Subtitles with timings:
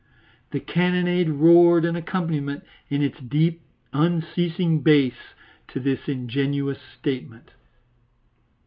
[0.49, 3.61] The cannonade roared an accompaniment in its deep,
[3.93, 5.35] unceasing bass
[5.67, 7.51] to this ingenuous statement.